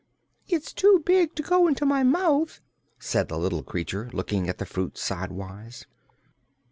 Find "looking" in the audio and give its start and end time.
4.13-4.49